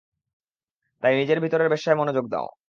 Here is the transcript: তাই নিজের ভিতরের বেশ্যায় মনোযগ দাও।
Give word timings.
তাই 1.03 1.13
নিজের 1.15 1.39
ভিতরের 1.39 1.69
বেশ্যায় 1.69 1.97
মনোযগ 1.97 2.25
দাও। 2.27 2.47